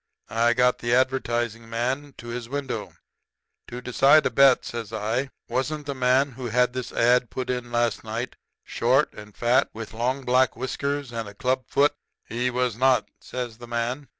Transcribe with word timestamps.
I 0.31 0.53
got 0.55 0.79
the 0.79 0.95
advertising 0.95 1.69
man 1.69 2.15
to 2.17 2.29
his 2.29 2.49
window. 2.49 2.93
"'To 3.67 3.81
decide 3.83 4.25
a 4.25 4.31
bet,' 4.31 4.65
says 4.65 4.91
I, 4.91 5.29
'wasn't 5.47 5.85
the 5.85 5.93
man 5.93 6.31
who 6.31 6.45
had 6.47 6.73
this 6.73 6.91
ad. 6.91 7.29
put 7.29 7.51
in 7.51 7.71
last 7.71 8.03
night 8.03 8.35
short 8.63 9.13
and 9.13 9.37
fat, 9.37 9.69
with 9.73 9.93
long 9.93 10.25
black 10.25 10.55
whiskers 10.55 11.11
and 11.11 11.29
a 11.29 11.35
club 11.35 11.65
foot?' 11.67 11.93
"'He 12.27 12.49
was 12.49 12.75
not,' 12.75 13.09
says 13.19 13.59
the 13.59 13.67
man. 13.67 14.07